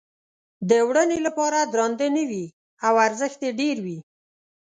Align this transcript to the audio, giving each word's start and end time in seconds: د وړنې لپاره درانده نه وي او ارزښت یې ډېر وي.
د 0.69 0.71
وړنې 0.87 1.19
لپاره 1.27 1.59
درانده 1.71 2.07
نه 2.15 2.23
وي 2.29 2.45
او 2.87 2.93
ارزښت 3.07 3.39
یې 3.45 3.51
ډېر 3.61 3.77
وي. 3.85 3.97